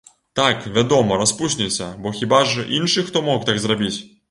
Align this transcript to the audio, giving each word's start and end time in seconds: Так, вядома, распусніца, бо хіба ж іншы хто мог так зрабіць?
Так, 0.37 0.63
вядома, 0.77 1.19
распусніца, 1.23 1.91
бо 2.05 2.15
хіба 2.23 2.41
ж 2.55 2.67
іншы 2.81 3.07
хто 3.13 3.25
мог 3.31 3.49
так 3.51 3.63
зрабіць? 3.67 3.95